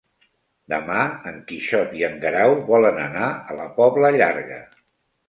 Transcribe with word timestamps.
Demà 0.73 1.01
en 1.31 1.35
Quixot 1.51 1.93
i 1.97 2.01
en 2.07 2.17
Guerau 2.23 2.53
volen 2.71 2.97
anar 3.03 3.29
a 3.33 3.59
la 3.61 3.69
Pobla 3.77 4.11
Llarga. 4.17 4.59